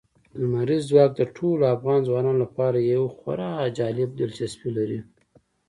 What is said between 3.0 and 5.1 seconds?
خورا جالب دلچسپي لري.